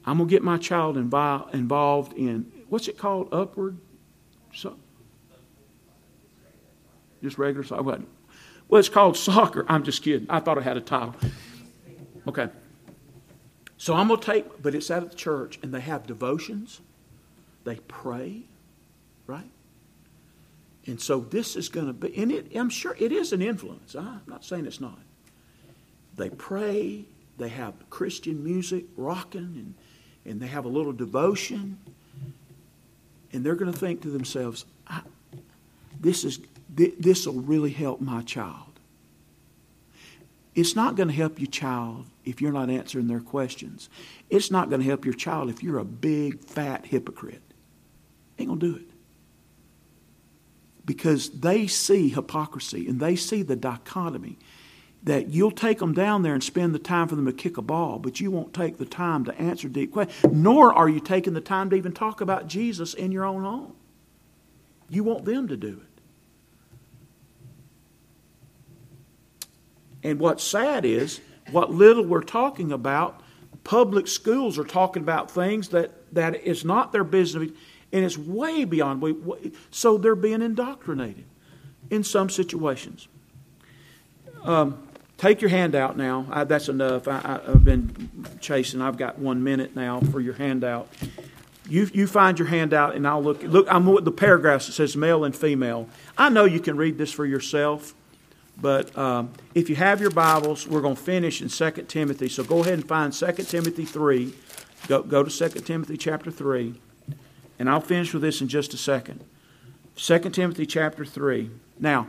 [0.06, 3.30] I'm going to get my child invi- involved in, what's it called?
[3.32, 3.78] Upward?
[4.54, 4.76] So,
[7.22, 8.02] just regular soccer?
[8.73, 9.67] Well, it's called soccer.
[9.69, 10.25] I'm just kidding.
[10.31, 11.13] I thought it had a title.
[12.27, 12.49] Okay.
[13.77, 16.81] So I'm going to take, but it's out of the church, and they have devotions.
[17.65, 18.41] They pray,
[19.27, 19.51] right?
[20.88, 23.93] And so this is going to be, and it, I'm sure it is an influence.
[23.93, 24.97] I'm not saying it's not.
[26.15, 27.05] They pray,
[27.38, 29.75] they have Christian music rocking and,
[30.25, 31.77] and they have a little devotion.
[33.33, 34.65] And they're going to think to themselves,
[36.01, 36.39] this is
[36.75, 38.73] this will really help my child.
[40.55, 43.89] It's not going to help your child if you're not answering their questions.
[44.29, 47.41] It's not going to help your child if you're a big fat hypocrite.
[48.38, 48.89] Ain't going to do it.
[50.86, 54.38] Because they see hypocrisy and they see the dichotomy
[55.03, 57.62] that you'll take them down there and spend the time for them to kick a
[57.62, 61.33] ball, but you won't take the time to answer deep questions, nor are you taking
[61.33, 63.75] the time to even talk about Jesus in your own home.
[64.89, 65.92] You want them to do it.
[70.03, 73.21] And what's sad is, what little we're talking about,
[73.63, 77.49] public schools are talking about things that, that is not their business,
[77.91, 79.03] and it's way beyond.
[79.71, 81.25] So they're being indoctrinated
[81.89, 83.07] in some situations.
[84.43, 84.87] Um,
[85.23, 86.25] Take your handout now.
[86.29, 87.07] I, that's enough.
[87.07, 88.09] I, have been
[88.41, 88.81] chasing.
[88.81, 90.89] I've got one minute now for your handout.
[91.69, 93.41] You, you find your handout, and I'll look.
[93.41, 95.87] Look, I'm with the paragraphs that says male and female.
[96.17, 97.95] I know you can read this for yourself,
[98.61, 102.29] but um, if you have your Bibles, we're going to finish in 2 Timothy.
[102.29, 104.33] So go ahead and find 2 Timothy 3.
[104.87, 106.75] Go, go to 2 Timothy chapter 3,
[107.57, 109.23] and I'll finish with this in just a second.
[109.95, 111.49] 2 Timothy chapter 3.
[111.79, 112.07] Now,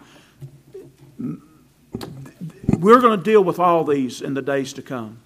[1.18, 5.18] we're going to deal with all these in the days to come.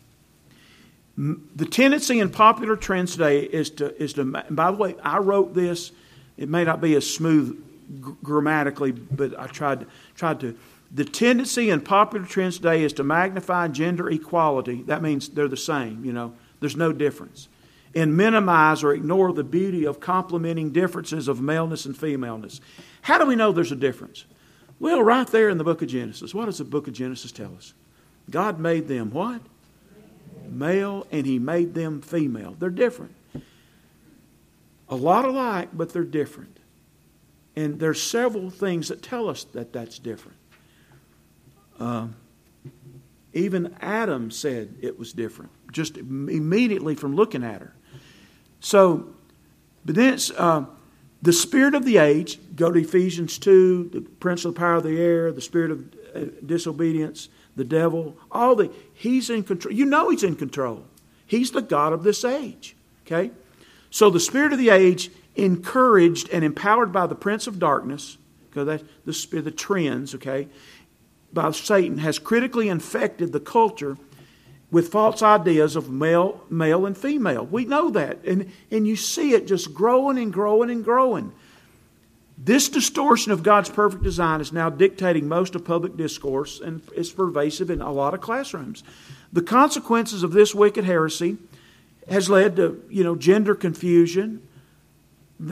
[1.17, 5.55] The tendency in popular trends today is to, is to, by the way, I wrote
[5.55, 5.91] this.
[6.37, 7.61] It may not be as smooth
[8.23, 10.57] grammatically, but I tried, tried to.
[10.91, 14.83] The tendency in popular trends today is to magnify gender equality.
[14.85, 17.49] That means they're the same, you know, there's no difference.
[17.95, 22.61] And minimize or ignore the beauty of complementing differences of maleness and femaleness.
[23.03, 24.25] How do we know there's a difference?
[24.81, 27.55] Well, right there in the book of Genesis, what does the book of Genesis tell
[27.57, 27.75] us?
[28.31, 29.41] God made them what?
[30.49, 32.55] Male, and He made them female.
[32.59, 33.15] They're different.
[34.89, 36.59] A lot alike, but they're different.
[37.57, 40.38] And there's several things that tell us that that's different.
[41.79, 42.09] Uh,
[43.33, 47.75] Even Adam said it was different, just immediately from looking at her.
[48.61, 49.09] So,
[49.85, 50.65] but then it's uh,
[51.23, 52.39] the spirit of the age.
[52.57, 55.85] Go to Ephesians 2, the prince of the power of the air, the spirit of
[56.15, 59.73] uh, disobedience, the devil, all the, he's in control.
[59.73, 60.85] You know he's in control.
[61.27, 62.75] He's the God of this age.
[63.07, 63.31] Okay?
[63.91, 68.19] So the spirit of the age, encouraged and empowered by the prince of darkness,
[68.51, 70.49] because that's the spirit, the trends, okay,
[71.33, 73.97] by Satan, has critically infected the culture
[74.71, 77.47] with false ideas of male, male and female.
[77.47, 78.25] We know that.
[78.25, 81.33] And, and you see it just growing and growing and growing.
[82.37, 87.11] This distortion of God's perfect design is now dictating most of public discourse and is
[87.11, 88.85] pervasive in a lot of classrooms.
[89.33, 91.39] The consequences of this wicked heresy
[92.09, 94.47] has led to, you know, gender confusion.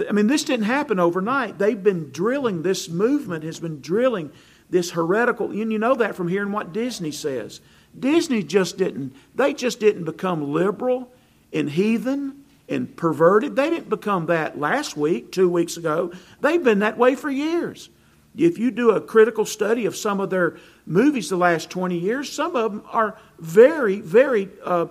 [0.08, 1.58] I mean, this didn't happen overnight.
[1.58, 4.30] They've been drilling, this movement has been drilling
[4.70, 7.60] this heretical, and you know that from hearing what Disney says.
[7.98, 11.10] Disney just didn't, they just didn't become liberal
[11.52, 13.56] and heathen and perverted.
[13.56, 16.12] They didn't become that last week, two weeks ago.
[16.40, 17.90] They've been that way for years.
[18.36, 22.30] If you do a critical study of some of their movies the last 20 years,
[22.30, 24.86] some of them are very, very uh,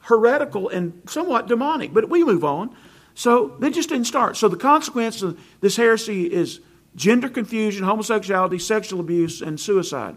[0.00, 1.92] heretical and somewhat demonic.
[1.92, 2.74] But we move on.
[3.14, 4.36] So they just didn't start.
[4.36, 6.60] So the consequence of this heresy is
[6.98, 10.16] gender confusion, homosexuality, sexual abuse, and suicide.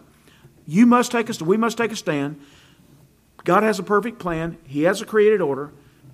[0.65, 2.41] You must take a, we must take a stand.
[3.43, 4.57] God has a perfect plan.
[4.65, 5.71] He has a created order,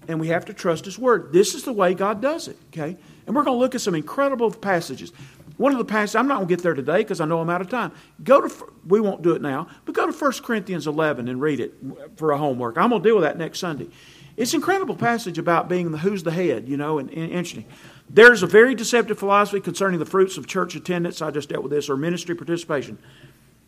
[0.07, 1.31] and we have to trust His word.
[1.33, 2.57] This is the way God does it.
[2.67, 5.11] Okay, and we're going to look at some incredible passages.
[5.55, 7.49] One of the passages I'm not going to get there today because I know I'm
[7.49, 7.91] out of time.
[8.23, 11.59] Go to we won't do it now, but go to 1 Corinthians 11 and read
[11.59, 11.73] it
[12.15, 12.77] for a homework.
[12.77, 13.87] I'm going to deal with that next Sunday.
[14.35, 17.65] It's an incredible passage about being the who's the head, you know, and, and interesting.
[18.09, 21.21] There's a very deceptive philosophy concerning the fruits of church attendance.
[21.21, 22.97] I just dealt with this, or ministry participation.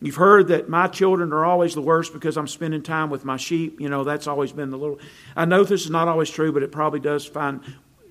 [0.02, 3.36] You've heard that my children are always the worst because I'm spending time with my
[3.36, 3.80] sheep.
[3.80, 4.98] You know, that's always been the little.
[5.36, 7.60] I know this is not always true, but it probably does find.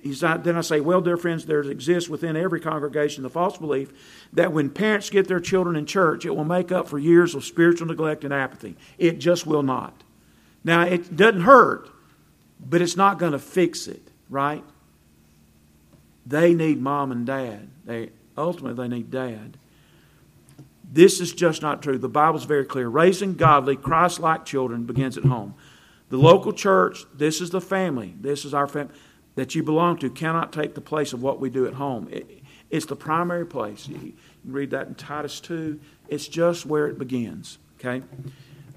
[0.02, 3.92] Not, then I say, well, dear friends, there exists within every congregation the false belief
[4.32, 7.44] that when parents get their children in church, it will make up for years of
[7.44, 8.76] spiritual neglect and apathy.
[8.96, 10.02] It just will not.
[10.64, 11.90] Now, it doesn't hurt,
[12.60, 14.64] but it's not going to fix it, right?
[16.30, 17.68] They need mom and dad.
[17.84, 19.58] They ultimately they need dad.
[20.92, 21.98] This is just not true.
[21.98, 22.88] The Bible's very clear.
[22.88, 25.54] Raising godly, Christ like children begins at home.
[26.08, 28.94] The local church, this is the family, this is our family
[29.34, 32.08] that you belong to, cannot take the place of what we do at home.
[32.10, 33.88] It, it's the primary place.
[33.88, 34.12] You
[34.44, 35.80] read that in Titus 2.
[36.08, 37.58] It's just where it begins.
[37.78, 38.02] Okay?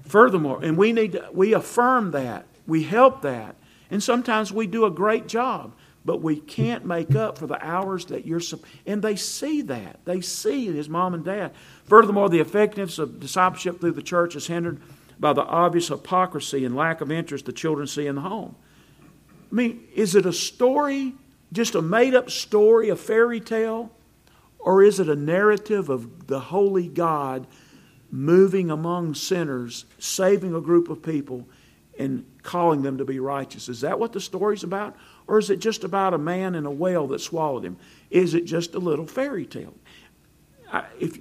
[0.06, 3.54] Furthermore, and we need to, we affirm that, we help that,
[3.90, 5.72] and sometimes we do a great job
[6.04, 8.40] but we can't make up for the hours that you're
[8.86, 10.00] and they see that.
[10.04, 11.52] They see his mom and dad.
[11.84, 14.80] Furthermore the effectiveness of discipleship through the church is hindered
[15.18, 18.54] by the obvious hypocrisy and lack of interest the children see in the home.
[19.50, 21.14] I mean is it a story
[21.52, 23.90] just a made-up story a fairy tale?
[24.58, 27.46] Or is it a narrative of the holy god
[28.10, 31.46] moving among sinners saving a group of people
[31.98, 33.68] and calling them to be righteous?
[33.68, 36.70] Is that what the story's about or is it just about a man and a
[36.70, 37.76] whale that swallowed him?
[38.10, 39.74] Is it just a little fairy tale?
[40.72, 41.18] I, if,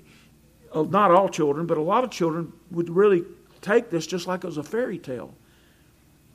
[0.73, 3.23] uh, not all children, but a lot of children would really
[3.61, 5.33] take this just like it was a fairy tale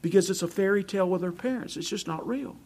[0.01, 1.77] because it's a fairy tale with their parents.
[1.77, 2.57] It's just not real.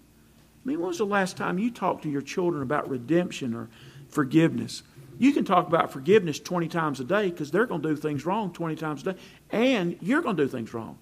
[0.65, 3.69] I mean, when was the last time you talked to your children about redemption or
[4.09, 4.83] forgiveness?
[5.19, 8.25] You can talk about forgiveness 20 times a day because they're going to do things
[8.25, 9.19] wrong 20 times a day,
[9.51, 10.99] and you're going to do things wrong.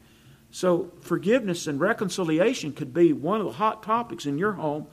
[0.53, 4.89] So, forgiveness and reconciliation could be one of the hot topics in your home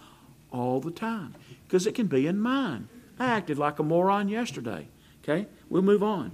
[0.51, 2.87] all the time because it can be in mine.
[3.19, 4.87] I acted like a moron yesterday.
[5.23, 6.31] Okay, we'll move on.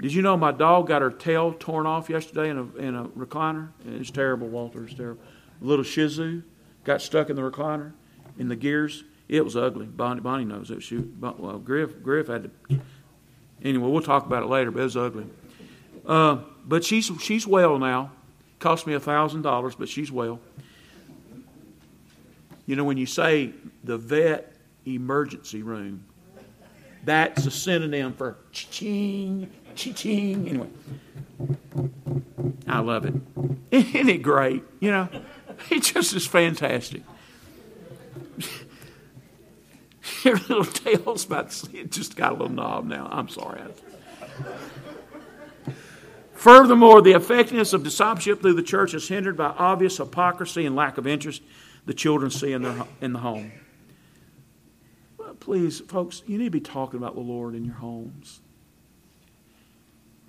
[0.00, 3.04] Did you know my dog got her tail torn off yesterday in a, in a
[3.08, 3.70] recliner?
[3.84, 4.84] It's terrible, Walter.
[4.84, 5.22] It's terrible.
[5.60, 6.42] Little Shih Tzu
[6.84, 7.92] got stuck in the recliner
[8.38, 9.02] in the gears.
[9.28, 9.86] It was ugly.
[9.86, 10.82] Bonnie, Bonnie knows it.
[10.82, 12.80] She, well, Griff, Griff had to.
[13.62, 15.26] Anyway, we'll talk about it later, but it was ugly.
[16.06, 18.12] Uh, but she's she's well now.
[18.58, 20.40] Cost me a $1,000, but she's well.
[22.66, 23.52] You know, when you say
[23.84, 24.52] the vet
[24.84, 26.04] emergency room,
[27.04, 30.48] that's a synonym for ching, ching.
[30.48, 30.68] Anyway,
[32.66, 33.14] I love it.
[33.70, 34.62] Isn't it great?
[34.80, 35.08] You know,
[35.70, 37.02] it just is fantastic.
[40.24, 43.08] Your little tail's about to see it just got a little knob now.
[43.10, 43.60] I'm sorry.
[46.38, 50.96] Furthermore, the effectiveness of discipleship through the church is hindered by obvious hypocrisy and lack
[50.96, 51.42] of interest
[51.84, 53.50] the children see in, their, in the home.
[55.18, 58.38] Well, please, folks, you need to be talking about the Lord in your homes.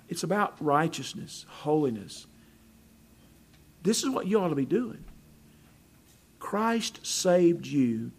[0.08, 2.26] it's about righteousness, holiness.
[3.84, 5.04] This is what you ought to be doing.
[6.40, 8.10] Christ saved you.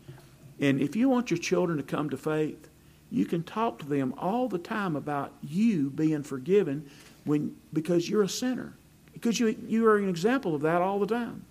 [0.62, 2.70] And if you want your children to come to faith,
[3.10, 6.90] you can talk to them all the time about you being forgiven
[7.26, 8.74] when, because you're a sinner.
[9.14, 11.46] Because you, you are an example of that all the time.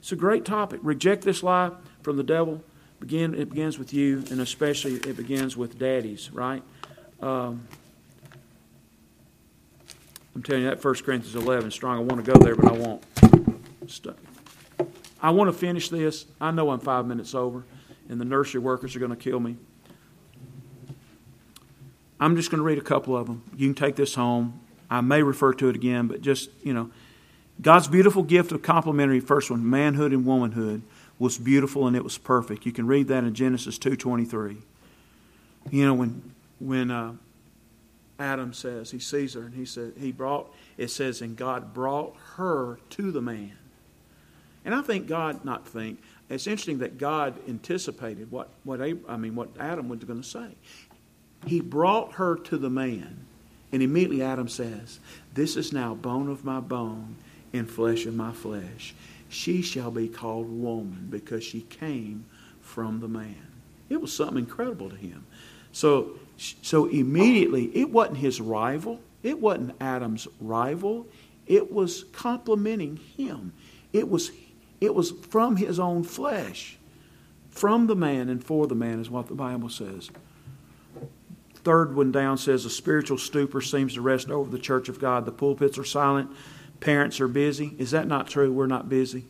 [0.00, 0.80] It's a great topic.
[0.82, 1.70] Reject this lie
[2.02, 2.62] from the devil.
[3.00, 6.62] Begin, it begins with you, and especially it begins with daddies, right?
[7.20, 7.66] Um,
[10.34, 11.98] I'm telling you that 1 Corinthians 11 strong.
[11.98, 13.02] I want to go there, but I won't.
[15.22, 16.26] I want to finish this.
[16.40, 17.64] I know I'm five minutes over,
[18.08, 19.56] and the nursery workers are going to kill me.
[22.20, 23.42] I'm just going to read a couple of them.
[23.56, 24.60] You can take this home.
[24.90, 26.90] I may refer to it again, but just, you know,
[27.60, 30.82] God's beautiful gift of complementary first one, manhood and womanhood,
[31.18, 32.66] was beautiful and it was perfect.
[32.66, 34.58] You can read that in Genesis 2:23.
[35.70, 37.14] You know when when uh,
[38.18, 42.16] Adam says he sees her and he said he brought it says and God brought
[42.36, 43.56] her to the man.
[44.64, 49.36] And I think God not think it's interesting that God anticipated what what I mean
[49.36, 50.48] what Adam was going to say.
[51.46, 53.26] He brought her to the man.
[53.74, 55.00] And immediately Adam says,
[55.34, 57.16] This is now bone of my bone
[57.52, 58.94] and flesh of my flesh.
[59.28, 62.24] She shall be called woman because she came
[62.60, 63.48] from the man.
[63.88, 65.26] It was something incredible to him.
[65.72, 69.00] So, so immediately, it wasn't his rival.
[69.24, 71.08] It wasn't Adam's rival.
[71.48, 73.54] It was complimenting him.
[73.92, 74.30] It was,
[74.80, 76.78] it was from his own flesh.
[77.50, 80.12] From the man and for the man is what the Bible says.
[81.64, 85.24] Third one down says a spiritual stupor seems to rest over the church of God.
[85.24, 86.30] The pulpits are silent,
[86.80, 87.74] parents are busy.
[87.78, 88.52] Is that not true?
[88.52, 89.24] We're not busy.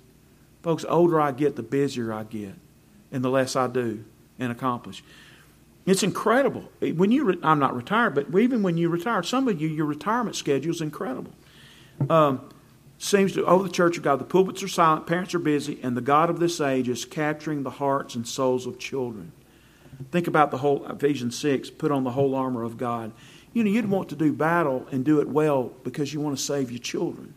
[0.63, 2.55] Folks, older I get, the busier I get,
[3.13, 4.05] and the less I do
[4.39, 5.05] and accomplish.
[5.87, 6.71] It's incredible.
[6.81, 9.87] When you, re- I'm not retired, but even when you retire, some of you, your
[9.87, 11.33] retirement schedule is incredible.
[12.09, 12.49] Um,
[12.99, 15.97] seems to, over the church of God, the pulpits are silent, parents are busy, and
[15.97, 19.33] the God of this age is capturing the hearts and souls of children.
[20.11, 23.13] Think about the whole Ephesians 6, put on the whole armor of God.
[23.53, 26.43] You know, you'd want to do battle and do it well because you want to
[26.43, 27.35] save your children.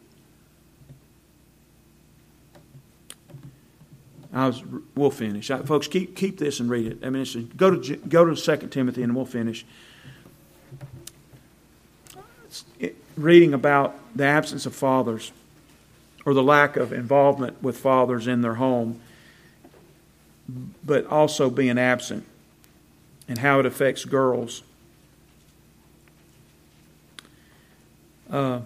[4.33, 4.63] I was,
[4.95, 5.49] we'll finish.
[5.49, 6.99] I, folks, keep, keep this and read it.
[7.03, 9.65] I mean, it's, go to, go to 2 Timothy and we'll finish.
[12.79, 15.31] It, reading about the absence of fathers
[16.25, 18.99] or the lack of involvement with fathers in their home,
[20.83, 22.26] but also being absent
[23.28, 24.63] and how it affects girls.
[28.30, 28.61] Uh,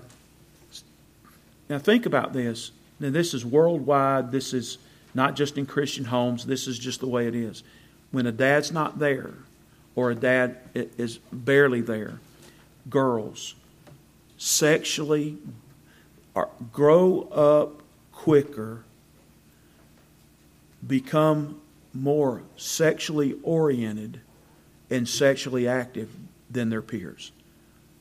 [1.70, 2.72] now, think about this.
[3.00, 4.32] Now, this is worldwide.
[4.32, 4.78] This is
[5.14, 6.46] not just in Christian homes.
[6.46, 7.64] This is just the way it is.
[8.12, 9.34] When a dad's not there,
[9.96, 12.20] or a dad is barely there,
[12.90, 13.56] girls
[14.38, 15.38] sexually
[16.36, 17.82] are, grow up
[18.12, 18.84] quicker,
[20.86, 21.62] become
[21.94, 24.20] more sexually oriented
[24.92, 26.10] and sexually active
[26.50, 27.32] than their peers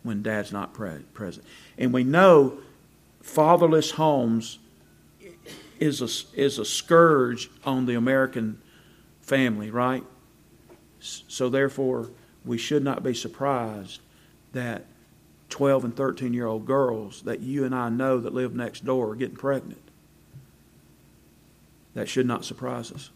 [0.03, 1.47] when dad's not present.
[1.79, 2.59] And we know
[3.23, 4.59] fatherless homes
[5.79, 8.61] is a, is a scourge on the American
[9.21, 10.05] family, right?
[10.99, 12.11] So therefore,
[12.45, 14.01] we should not be surprised
[14.53, 14.85] that
[15.49, 19.11] 12 and 13 year old girls that you and I know that live next door
[19.11, 19.81] are getting pregnant.
[21.95, 23.11] That should not surprise us.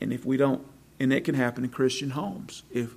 [0.00, 0.66] And if we don't
[1.00, 2.62] and it can happen in Christian homes.
[2.70, 2.94] If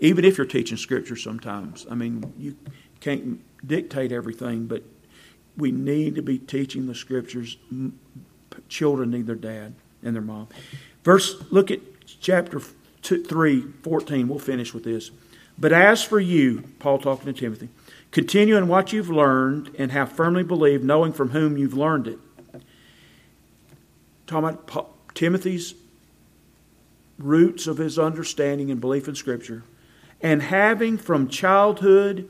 [0.00, 2.56] even if you're teaching scripture sometimes, I mean, you
[3.00, 4.82] can't dictate everything, but
[5.56, 7.56] we need to be teaching the scriptures.
[8.68, 10.48] Children need their dad and their mom.
[11.02, 11.80] Verse, look at
[12.20, 12.60] chapter
[13.02, 14.28] two, 3, 14.
[14.28, 15.10] We'll finish with this.
[15.58, 17.70] But as for you, Paul talking to Timothy,
[18.10, 22.18] continue in what you've learned and have firmly believed, knowing from whom you've learned it.
[24.26, 25.74] Talking about Timothy's
[27.18, 29.62] roots of his understanding and belief in Scripture,
[30.20, 32.28] and having from childhood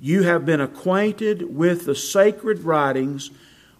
[0.00, 3.30] you have been acquainted with the sacred writings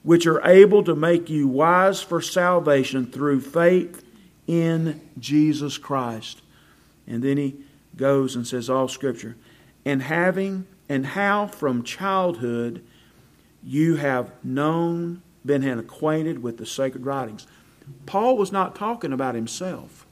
[0.03, 4.05] which are able to make you wise for salvation through faith
[4.47, 6.42] in Jesus Christ.
[7.07, 7.57] And then he
[7.97, 9.36] goes and says, All Scripture.
[9.84, 12.84] And having, and how from childhood
[13.62, 17.47] you have known, been acquainted with the sacred writings.
[18.05, 20.05] Paul was not talking about himself.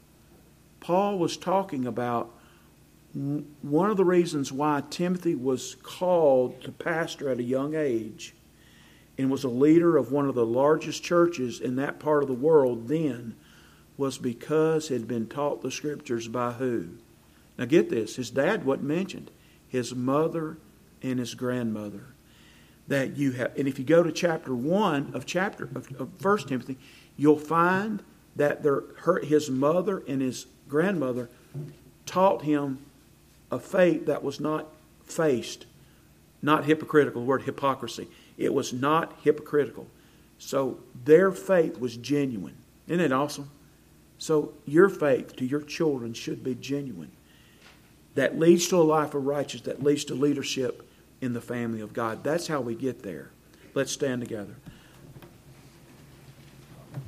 [0.84, 2.30] Paul was talking about
[3.14, 8.34] one of the reasons why Timothy was called to pastor at a young age
[9.16, 12.34] and was a leader of one of the largest churches in that part of the
[12.34, 13.34] world then
[13.96, 16.90] was because he had been taught the scriptures by who?
[17.56, 19.30] Now get this, his dad wasn't mentioned.
[19.66, 20.58] His mother
[21.02, 22.08] and his grandmother.
[22.88, 26.76] That you have, and if you go to chapter one of chapter of, First Timothy,
[27.16, 28.02] you'll find
[28.36, 31.28] that their, her, his mother and his grandmother
[32.06, 32.78] taught him
[33.50, 34.66] a faith that was not
[35.04, 35.66] faced,
[36.42, 37.22] not hypocritical.
[37.22, 38.08] The word hypocrisy.
[38.36, 39.86] It was not hypocritical.
[40.38, 42.56] So their faith was genuine.
[42.88, 43.50] Isn't it awesome?
[44.18, 47.12] So your faith to your children should be genuine.
[48.14, 50.88] That leads to a life of righteousness, that leads to leadership
[51.20, 52.22] in the family of God.
[52.22, 53.30] That's how we get there.
[53.74, 54.54] Let's stand together.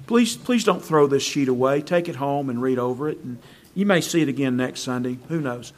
[0.06, 1.82] Please, please don't throw this sheet away.
[1.82, 3.18] Take it home and read over it.
[3.18, 3.38] And
[3.74, 5.18] you may see it again next Sunday.
[5.28, 5.72] Who knows?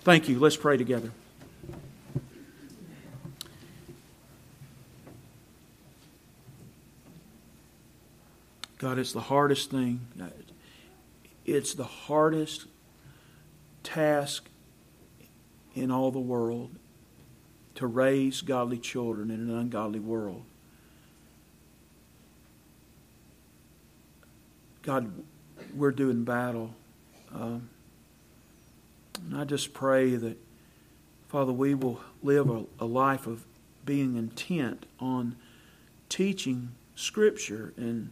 [0.00, 0.38] Thank you.
[0.38, 1.10] Let's pray together.
[8.78, 10.00] God, it's the hardest thing.
[11.46, 12.66] It's the hardest
[13.84, 14.48] task
[15.74, 16.76] in all the world
[17.76, 20.44] to raise godly children in an ungodly world.
[24.82, 25.12] God,
[25.74, 26.74] we're doing battle.
[27.32, 27.70] Um,
[29.24, 30.36] and I just pray that,
[31.28, 33.44] Father, we will live a, a life of
[33.84, 35.36] being intent on
[36.08, 38.10] teaching Scripture and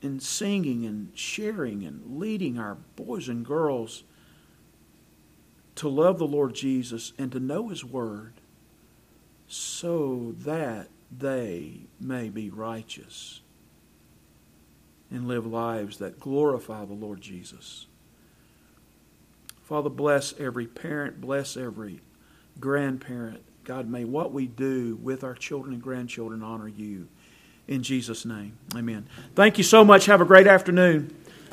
[0.00, 4.04] and singing and sharing and leading our boys and girls
[5.74, 8.34] to love the Lord Jesus and to know His Word
[9.48, 13.40] so that they may be righteous
[15.10, 17.86] and live lives that glorify the Lord Jesus.
[19.64, 22.00] Father, bless every parent, bless every
[22.58, 23.42] grandparent.
[23.64, 27.08] God, may what we do with our children and grandchildren honor you.
[27.66, 29.06] In Jesus' name, amen.
[29.34, 30.06] Thank you so much.
[30.06, 31.14] Have a great afternoon.